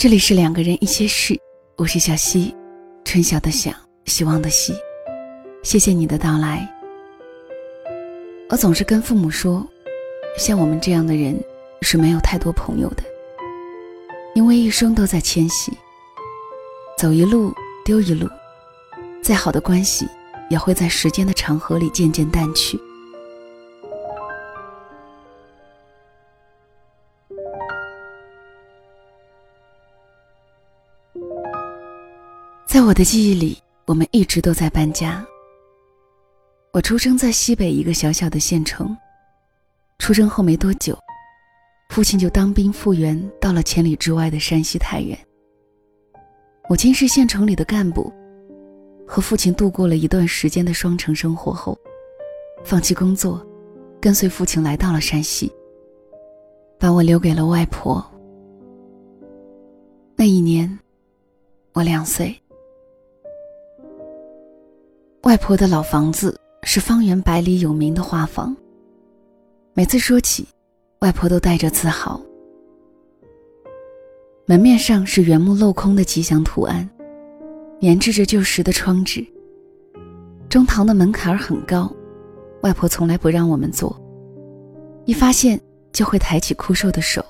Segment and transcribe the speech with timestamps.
[0.00, 1.36] 这里是两个人一些事，
[1.74, 2.54] 我是小溪，
[3.04, 3.72] 春晓的晓，
[4.04, 4.72] 希望的希。
[5.64, 6.72] 谢谢你的到来。
[8.48, 9.66] 我总是跟父母说，
[10.38, 11.36] 像我们这样的人
[11.82, 13.02] 是没有太多朋友的，
[14.36, 15.72] 因为一生都在迁徙，
[16.96, 17.52] 走一路
[17.84, 18.28] 丢一路，
[19.20, 20.06] 再好的关系
[20.48, 22.78] 也会在时间的长河里渐渐淡去。
[32.68, 35.26] 在我的记忆里，我们一直都在搬家。
[36.70, 38.94] 我出生在西北一个小小的县城，
[39.98, 40.94] 出生后没多久，
[41.88, 45.18] 父亲就当兵复员，到了千里之外的山西太原。
[46.68, 48.12] 母亲是县城里的干部，
[49.06, 51.74] 和父亲度过了一段时间的双城生活后，
[52.66, 53.42] 放弃工作，
[53.98, 55.50] 跟随父亲来到了山西，
[56.78, 58.04] 把我留给了外婆。
[60.14, 60.78] 那一年，
[61.72, 62.38] 我两岁。
[65.28, 68.56] 外婆的老房子是方圆百里有名的花房。
[69.74, 70.48] 每次说起，
[71.00, 72.18] 外婆都带着自豪。
[74.46, 76.88] 门面上是原木镂空的吉祥图案，
[77.82, 79.22] 粘制着旧时的窗纸。
[80.48, 81.92] 中堂的门槛很高，
[82.62, 83.94] 外婆从来不让我们坐，
[85.04, 85.60] 一发现
[85.92, 87.22] 就会抬起枯瘦的手，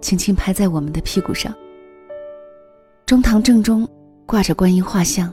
[0.00, 1.54] 轻轻拍在我们的屁股上。
[3.04, 3.86] 中堂正中
[4.24, 5.30] 挂着观音画像。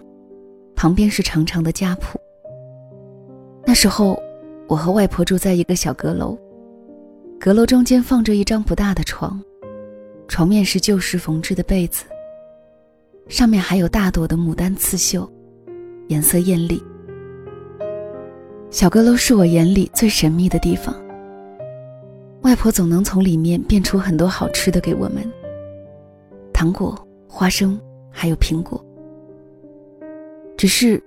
[0.81, 2.19] 旁边是长长的家谱。
[3.67, 4.19] 那时候，
[4.67, 6.35] 我和外婆住在一个小阁楼，
[7.39, 9.39] 阁楼中间放着一张不大的床，
[10.27, 12.05] 床面是旧时缝制的被子，
[13.27, 15.31] 上面还有大朵的牡丹刺绣，
[16.07, 16.83] 颜色艳丽。
[18.71, 20.95] 小阁楼是我眼里最神秘的地方。
[22.41, 25.31] 外婆总能从里面变出很多好吃的给我们，
[26.51, 28.83] 糖果、花生，还有苹果。
[30.61, 31.01] 只是，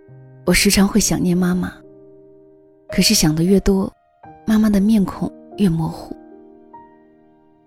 [0.45, 1.73] 我时常会想念妈妈。
[2.89, 3.89] 可是想的越多，
[4.45, 6.13] 妈妈的面孔越模糊。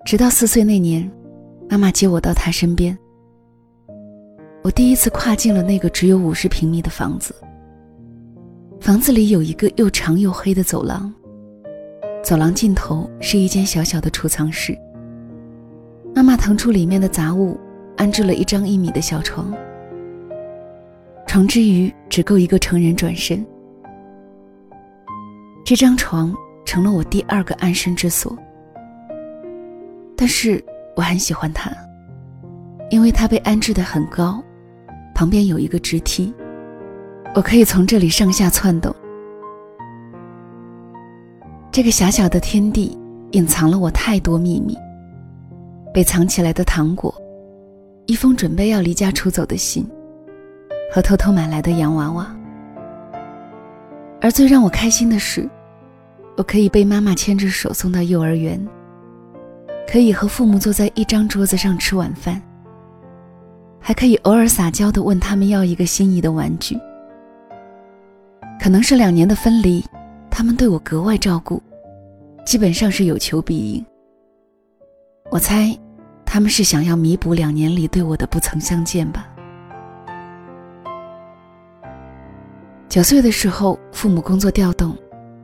[0.03, 1.09] 直到四岁那年，
[1.70, 2.97] 妈妈接我到她身边，
[4.66, 7.34] 我第一次跨进了那个只有五十平米的房子。
[8.81, 11.14] 房子里有一个又长又黑的走廊，
[12.22, 14.78] 走廊尽头是一间小小的储藏室。
[16.14, 17.58] 妈妈腾出里面的杂物，
[17.96, 19.56] 安置了一张一米的小床。
[21.28, 23.46] 床之余只够一个成人转身。
[25.64, 26.34] 这张床
[26.66, 28.36] 成了我第二个安身之所。
[30.16, 30.64] 但是
[30.96, 31.70] 我很喜欢它，
[32.90, 34.42] 因为它被安置的很高，
[35.14, 36.34] 旁边有一个直梯，
[37.36, 38.96] 我可以从这里上下窜动。
[41.72, 42.98] 这个狭小的天地
[43.34, 44.76] 隐藏了我太多秘密。
[45.94, 47.14] 被藏起来的糖果，
[48.06, 49.88] 一封准备要离家出走的信。
[50.92, 52.36] 和偷偷买来的洋娃娃，
[54.22, 55.48] 而最让我开心的是，
[56.38, 58.66] 我可以被妈妈牵着手送到幼儿园，
[59.86, 62.42] 可以和父母坐在一张桌子上吃晚饭，
[63.80, 66.80] 还可以偶尔撒娇的问他们要一个心仪的玩具。
[68.59, 69.86] 可能是两年的分离，
[70.31, 71.62] 他们对我格外照顾，
[72.46, 73.86] 基本上是有求必应。
[75.30, 75.78] 我猜，
[76.26, 79.28] 他们是想要弥补两年里对我的不曾相见吧。
[82.90, 84.96] 九岁的时候，父母工作调动，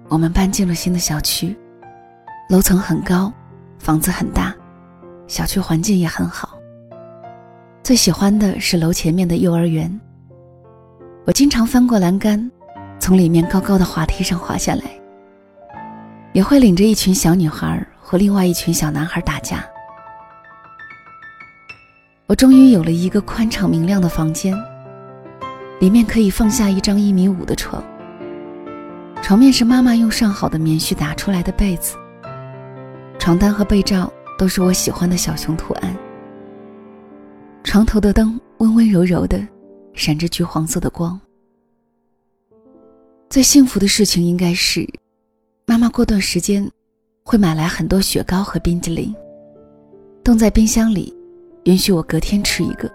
[0.07, 1.55] 我们搬进了新的小区，
[2.49, 3.31] 楼层很高，
[3.79, 4.55] 房子很大，
[5.27, 6.57] 小区环境也很好。
[7.83, 9.99] 最喜欢的是楼前面的幼儿园，
[11.25, 12.49] 我经常翻过栏杆，
[12.97, 14.83] 从里面高高的滑梯上滑下来，
[16.31, 19.65] 也会领着一群小女孩和另外一群小男孩打架。
[22.25, 24.57] 我终于有了一个宽敞明亮的房间。
[25.83, 27.83] 里面可以放下一张一米五的床，
[29.21, 31.97] 床面是妈妈用上好的棉絮打出来的被子，
[33.19, 34.09] 床单和被罩
[34.39, 35.93] 都是我喜欢的小熊图案。
[37.65, 39.45] 床头的灯温温柔柔的，
[39.93, 41.19] 闪着橘黄色的光。
[43.29, 44.87] 最幸福的事情应该是，
[45.65, 46.65] 妈妈过段时间
[47.25, 49.13] 会买来很多雪糕和冰激凌，
[50.23, 51.13] 冻在冰箱里，
[51.65, 52.89] 允许我隔天吃一个。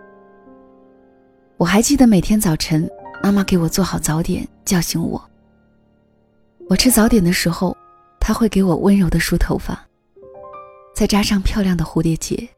[1.58, 2.88] 我还记得每天早晨，
[3.20, 5.20] 妈妈给我做好早点，叫醒我。
[6.68, 7.76] 我吃早点的时候，
[8.20, 9.84] 她会给我温柔的梳头发，
[10.94, 12.48] 再扎上漂亮的蝴蝶结。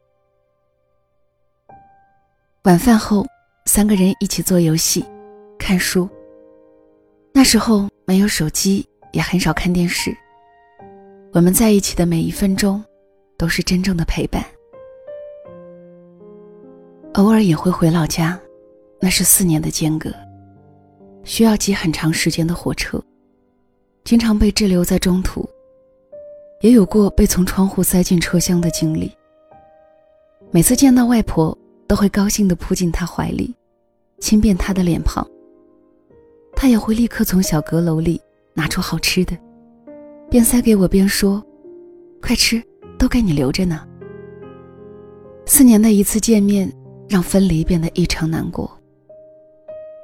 [2.65, 3.25] 晚饭后，
[3.65, 5.03] 三个人一起做游戏、
[5.57, 6.07] 看书。
[7.33, 10.15] 那时候没有手机，也很少看电视。
[11.33, 12.83] 我们在一起的每一分钟，
[13.35, 14.45] 都是真正的陪伴。
[17.13, 18.39] 偶尔也会回老家，
[19.01, 20.13] 那是四年的间隔，
[21.23, 23.03] 需要挤很长时间的火车，
[24.03, 25.43] 经常被滞留在中途，
[26.61, 29.11] 也有过被从窗户塞进车厢的经历。
[30.51, 31.57] 每次见到外婆，
[31.87, 33.55] 都会高兴地扑进她怀里，
[34.19, 35.27] 亲遍她的脸庞。
[36.55, 38.21] 她也会立刻从小阁楼里
[38.53, 39.35] 拿出好吃的，
[40.29, 41.43] 边塞给我边说
[42.21, 42.61] ：“快吃，
[42.99, 43.87] 都给你留着呢。”
[45.47, 46.71] 四年的一次见面，
[47.09, 48.77] 让分离变得异常难过。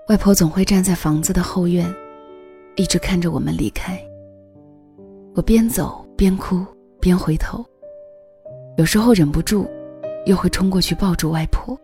[0.09, 1.85] 外婆总会站在房子的后院，
[2.75, 4.01] 一直看着我们离开。
[5.35, 6.65] 我边走边哭
[6.99, 7.65] 边回头，
[8.77, 9.67] 有时候忍不住。
[10.25, 11.79] 又会冲过去抱住外婆，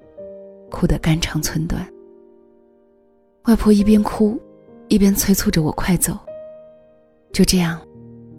[0.70, 1.82] 哭得肝肠寸断。
[3.46, 4.38] 外婆一边哭，
[4.90, 6.20] 一边催促着我快走。
[7.32, 7.80] 就这样，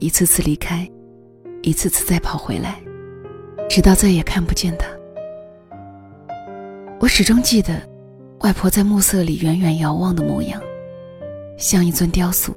[0.01, 0.87] 一次次离开，
[1.63, 2.83] 一次次再跑回来，
[3.67, 4.87] 直到再也看不见她。
[7.01, 7.81] 我始终记得，
[8.45, 10.61] 外婆在暮色里远远遥望的模样，
[11.57, 12.55] 像一尊雕塑，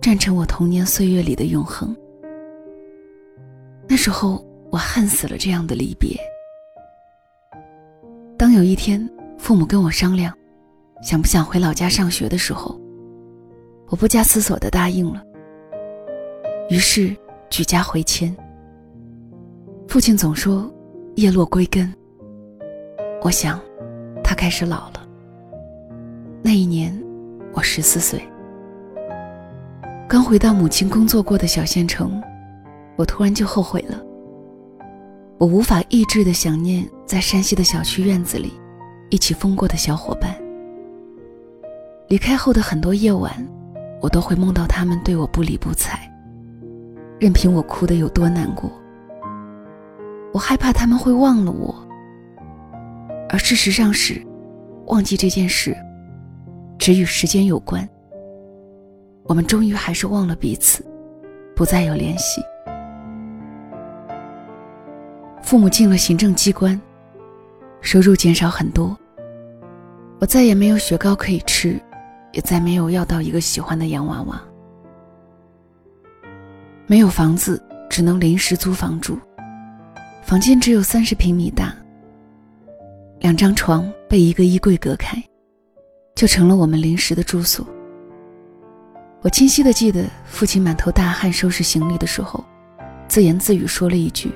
[0.00, 1.94] 站成我童年岁月里的永恒。
[3.86, 6.18] 那时候，我恨死了这样的离别。
[8.38, 9.06] 当有一天
[9.36, 10.34] 父母跟我商量，
[11.02, 12.80] 想不想回老家上学的时候，
[13.88, 15.22] 我不加思索的答应了。
[16.70, 17.14] 于是
[17.50, 18.34] 举家回迁。
[19.86, 20.72] 父亲总说
[21.16, 21.92] 叶落归根。
[23.20, 23.60] 我想，
[24.28, 25.08] 他开始老了。
[26.42, 26.94] 那一年，
[27.54, 28.22] 我十四岁，
[30.06, 32.22] 刚回到母亲工作过的小县城，
[32.96, 33.98] 我突然就后悔了。
[35.38, 38.52] 我无法抑制的想念在山西的小区院子里
[39.08, 40.36] 一起疯过的小伙伴。
[42.08, 43.32] 离开后的很多夜晚，
[43.98, 45.98] 我都会梦到他们对我不理不睬，
[47.18, 48.70] 任凭我哭得有多难过。
[50.34, 51.74] 我害怕他们会忘了我，
[53.28, 54.24] 而事实上是，
[54.86, 55.76] 忘记这件事，
[56.78, 57.86] 只与时间有关。
[59.24, 60.84] 我们终于还是忘了彼此，
[61.54, 62.40] 不再有联系。
[65.42, 66.80] 父母进了行政机关，
[67.80, 68.96] 收入减少很多。
[70.20, 71.78] 我再也没有雪糕可以吃，
[72.32, 74.42] 也再没有要到一个喜欢的洋娃娃。
[76.86, 79.18] 没有房子，只能临时租房住。
[80.22, 81.74] 房间只有三十平米大，
[83.28, 85.22] 两张床被一个衣柜隔开，
[86.14, 87.62] 就成了我们临时的住所。
[89.20, 92.42] 我清晰的记得，父亲满头大汗收拾行李的时候，
[93.06, 94.32] 自言自语说了一句。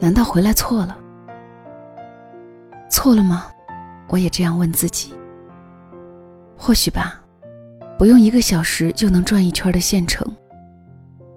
[0.00, 0.98] 难道回来错了？
[2.90, 3.46] 错了吗？
[4.08, 5.14] 我也这样问自己。
[6.56, 7.22] 或许吧，
[7.96, 10.26] 不用一个小时就能转一圈的县城，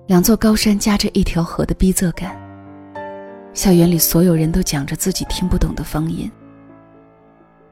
[0.08, 2.36] 两座高山夹着一条河的逼仄感，
[3.54, 6.32] 校园里所有人都讲着自己听不懂的方言。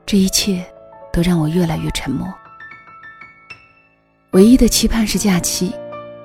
[0.06, 0.66] 这一切，
[1.12, 2.28] 都让我越来越沉默。
[4.32, 5.74] 唯一的期盼是假期，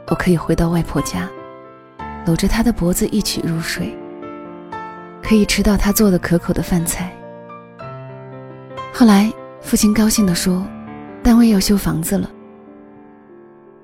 [0.09, 1.29] 我可以回到外婆家，
[2.27, 3.97] 搂着她的脖子一起入睡。
[5.23, 7.11] 可以吃到他做的可口的饭菜。
[8.93, 10.63] 后来，父亲高兴地说
[11.25, 12.31] ：“单位要修房子了。”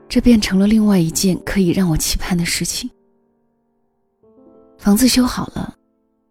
[0.07, 2.91] 这变成了另外一件可以让我期盼的事情。
[4.81, 5.75] 房子修好了，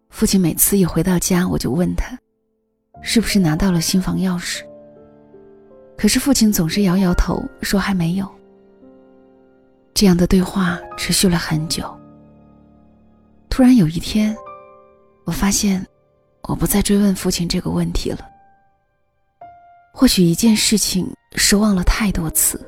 [0.10, 2.18] 父亲每次一回到家，我就问他
[3.04, 4.64] ：“是不是拿到了新房钥匙？”
[5.96, 8.28] 可是父亲总是摇摇头，说还没有。
[9.94, 11.96] 这样的对话持续了很久。
[13.50, 14.36] 突然有一天。
[15.26, 15.86] 我发现，
[16.48, 18.28] 我不再追问父亲这个问题了。
[19.94, 22.60] 或许一件事情失望了太多次，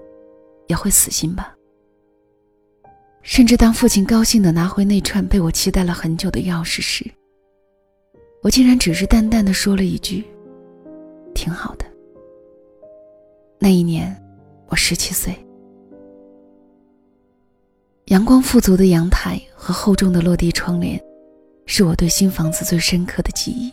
[0.67, 1.55] 也会死心吧。
[3.23, 7.05] 甚至当父亲高兴的拿回那串被我期待了很久的钥匙时，
[8.41, 10.23] 我竟然只是淡淡的说了一句
[11.33, 11.85] ：“挺好的。”
[13.59, 14.15] 那一年，
[14.67, 15.33] 我十七岁。
[18.05, 21.01] 阳光富足的阳台和厚重的落地窗帘。
[21.67, 23.71] 是我对新房子最深刻的记忆。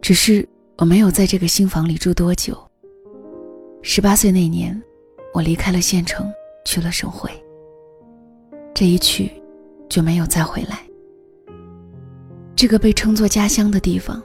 [0.00, 0.46] 只是
[0.76, 2.56] 我没有在这个新房里住多久。
[3.82, 4.80] 十八岁那年，
[5.32, 6.32] 我离开了县城，
[6.64, 7.28] 去了省会。
[8.74, 9.30] 这一去，
[9.88, 10.80] 就没有再回来。
[12.56, 14.22] 这个被称作家乡的地方，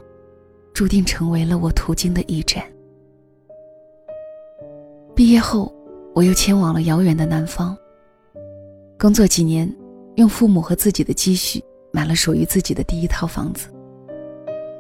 [0.74, 2.64] 注定成为了我途经的驿站。
[5.16, 5.74] 毕业后，
[6.16, 7.78] 我又迁往了遥远的南方。
[8.98, 9.72] 工作几年，
[10.16, 11.64] 用父母和自己的积蓄。
[11.92, 13.68] 买了属于自己的第一套房子。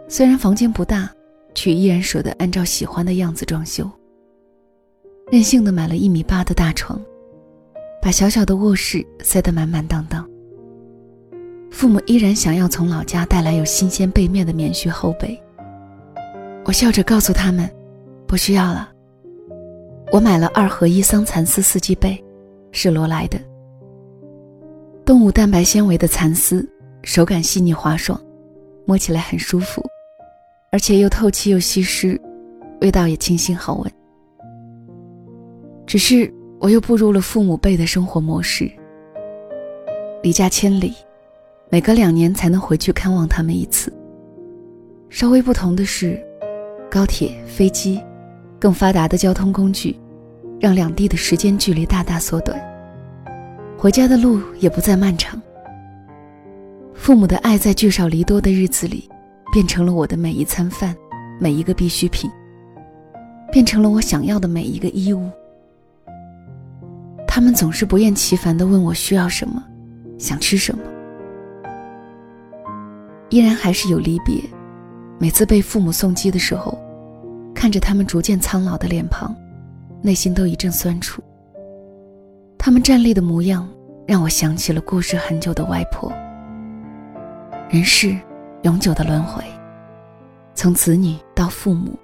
[0.07, 1.11] 虽然房间不大，
[1.55, 3.89] 却依然舍得按照喜欢的样子装修。
[5.31, 7.01] 任性的买了一米八的大床，
[8.01, 10.27] 把小小的卧室塞得满满当当。
[11.71, 15.39] 父母依然想要从老家带来有新鲜背面的棉絮厚被。
[16.65, 17.69] 我笑着告诉他们
[18.27, 18.91] ：“不需要了。”
[20.11, 22.21] 我买了二合一桑蚕丝四季被，
[22.71, 23.39] 是罗莱的。
[25.05, 26.67] 动物蛋白纤维的蚕丝，
[27.03, 28.19] 手感细腻滑爽，
[28.85, 29.83] 摸起来很舒服，
[30.71, 32.19] 而且又透气又吸湿，
[32.81, 33.91] 味道也清新好闻。
[35.85, 38.69] 只是我又步入了父母辈的生活模式，
[40.21, 40.93] 离家千里，
[41.69, 43.91] 每隔两年才能回去看望他们一次。
[45.09, 46.21] 稍微不同的是，
[46.89, 48.01] 高铁、飞机。
[48.59, 49.95] 更发达的交通工具，
[50.59, 52.59] 让两地的时间距离大大缩短。
[53.77, 55.41] 回家的路也不再漫长。
[56.93, 59.07] 父母的爱在聚少离多的日子里，
[59.53, 60.93] 变成了我的每一餐饭，
[61.39, 62.29] 每一个必需品，
[63.49, 65.29] 变成了我想要的每一个衣物。
[67.31, 69.63] 他们总是不厌其烦地问我需要什么，
[70.17, 70.81] 想吃什么。
[73.29, 74.41] 依然还是有离别，
[75.19, 76.75] 每次被父母送机的时候。
[77.53, 79.35] 看着他们逐渐苍老的脸庞，
[80.01, 81.21] 内心都一阵酸楚。
[82.57, 83.67] 他们站立的模样，
[84.07, 86.11] 让我想起了故世很久的外婆。
[87.69, 88.17] 人世，
[88.63, 89.43] 永久的轮回，
[90.55, 91.99] 从子女到父母，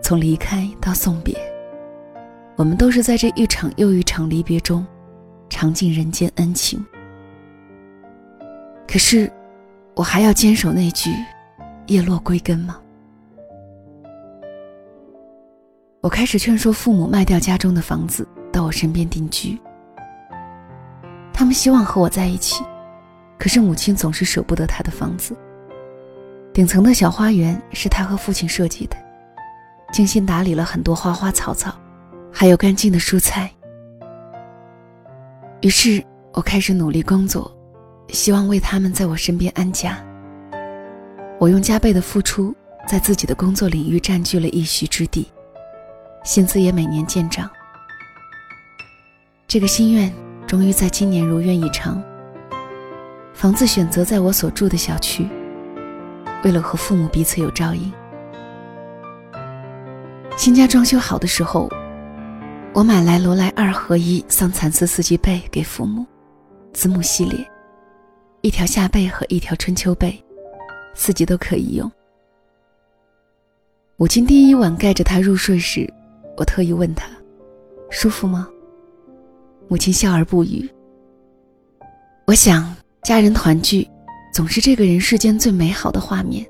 [0.00, 1.36] 从离开到送别，
[2.56, 4.84] 我们都是在这一场又一场离别中，
[5.50, 6.82] 尝尽人间恩情。
[8.88, 9.30] 可是，
[9.94, 11.10] 我还要坚守那句
[11.88, 12.80] “叶落归根”吗？
[16.00, 19.58] 我开始劝说父母卖掉家中的房子，到我身边定居。
[21.34, 22.64] 他们希望和我在一起，
[23.38, 25.36] 可是母亲总是舍不得他的房子。
[26.54, 28.96] 顶层的小花园是他和父亲设计的，
[29.92, 31.78] 精心打理了很多花花草草，
[32.38, 33.50] 还有干净的蔬菜。
[35.62, 37.50] 于是我开始努力工作，
[38.10, 39.98] 希望为他们在我身边安家。
[41.40, 42.54] 我用加倍的付出，
[42.86, 45.32] 在自己的工作领域占据了一席之地。
[46.24, 47.50] 薪资也每年见涨，
[49.48, 50.12] 这个心愿
[50.46, 52.02] 终于在今年如愿以偿。
[53.32, 55.26] 房子选择在我所住的小区，
[56.44, 57.90] 为了和父母彼此有照应。
[60.36, 61.66] 新家装修好的时候，
[62.76, 66.04] 我买来罗莱二合一桑蚕丝四季被给父母，
[66.74, 67.42] 子母系列，
[68.42, 70.22] 一条夏被和一条春秋被，
[70.94, 71.90] 四季都可以用。
[73.96, 75.90] 母亲第一晚盖着它入睡时。
[76.36, 77.08] 我特意问他
[77.88, 78.46] ：“舒服吗？”
[79.68, 80.70] 母亲笑而不语。
[82.26, 83.88] 我想，家人团聚，
[84.34, 86.46] 总是这个人世间最美好的画面。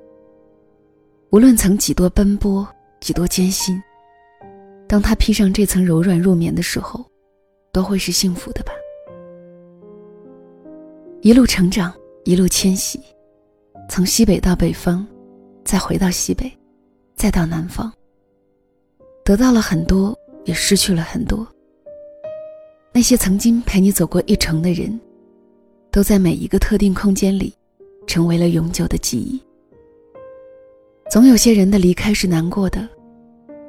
[1.30, 2.66] 无论曾几多奔波，
[2.99, 3.80] 几多艰辛，
[4.88, 7.04] 当他披上这层柔软入眠的时候，
[7.72, 8.72] 都会是幸福的吧。
[11.22, 11.92] 一路成长，
[12.24, 13.00] 一路迁徙，
[13.88, 15.04] 从西北到北方，
[15.64, 16.50] 再回到西北，
[17.16, 17.92] 再到南方。
[19.24, 21.46] 得到了很多，也失去了很多。
[22.92, 25.00] 那些曾经陪你走过一程的人，
[25.90, 27.52] 都在每一个特定空间里，
[28.06, 29.42] 成为了永久的记忆。
[31.10, 32.88] 总有些人的离开是难过的，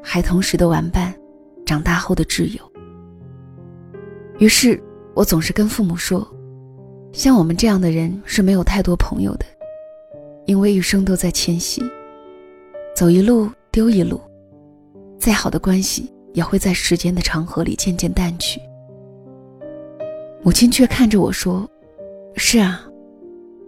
[0.09, 1.13] 孩童时的玩伴，
[1.65, 2.71] 长大后的挚友。
[4.39, 4.81] 于是
[5.13, 6.25] 我总是跟父母说，
[7.11, 9.45] 像我们这样的人是没有太多朋友的，
[10.45, 11.83] 因为一生都在迁徙，
[12.95, 14.21] 走一路丢一路。
[15.19, 18.61] 再好的关系也会在时间的长河里渐渐淡去。
[20.41, 21.69] 母亲却看着我说
[22.37, 22.81] ：“是啊，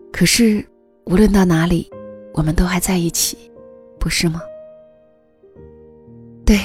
[0.09, 0.65] 可是
[1.03, 1.89] 无论到哪里，
[2.33, 3.37] 我们都还在一起，
[3.99, 4.41] 不是吗？”
[6.49, 6.59] 对，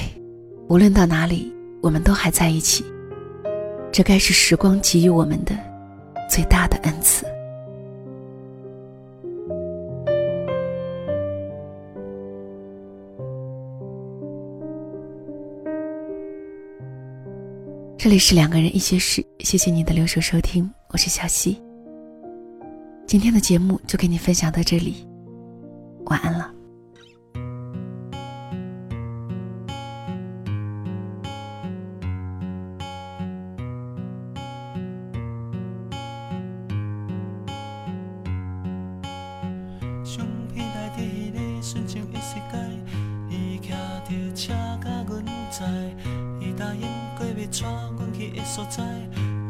[0.66, 2.82] 无论到哪里，我们都还在一起。
[3.92, 5.54] 这该是时光给予我们的
[6.26, 7.26] 最大的恩赐。
[17.98, 21.62] 这里是两个人一些事，谢谢你的留守收听，我是小溪。
[23.06, 25.06] 今天的节目就给你分享到这里，
[26.06, 26.53] 晚安了。
[44.04, 45.64] 着车，甲阮在，
[46.40, 46.82] 伊答应
[47.16, 48.82] 过要带阮去的所在，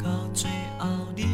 [0.03, 1.34] 到最后你。